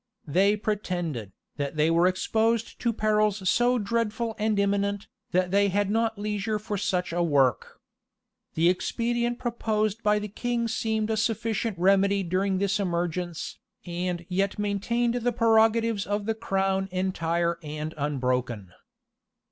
[0.25, 5.91] They pretended, that they were exposed to perils so dreadful and imminent, that they had
[5.91, 7.79] not leisure for such a work.[]
[8.55, 14.57] The expedient proposed by the king seemed a sufficient remedy during this emergence, and yet
[14.57, 18.71] maintained the prerogatives of the crown entire and unbroken.